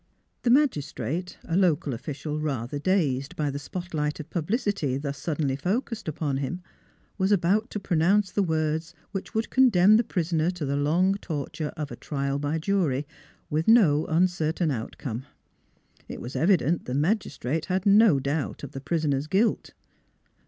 [0.41, 5.55] The magistrate, a local official rather dazed by the spot light of publicity thus suddenly
[5.55, 6.63] focused upon him,
[7.19, 11.71] was about to pronounce the words which would condemn the prisoner to the long torture
[11.77, 13.05] of a trial by jury,
[13.51, 15.27] with no uncertain out come.
[16.09, 19.71] It was evident that the magistrate had no doubt of the prisoner's guilt.